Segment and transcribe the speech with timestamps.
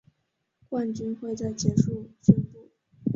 [0.67, 2.69] 冠军会在结局宣布。